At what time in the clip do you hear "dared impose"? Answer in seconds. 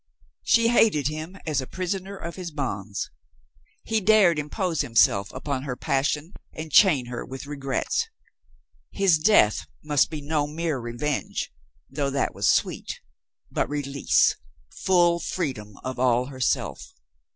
4.01-4.81